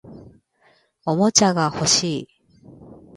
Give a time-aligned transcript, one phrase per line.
[1.05, 2.27] おもちゃが欲しい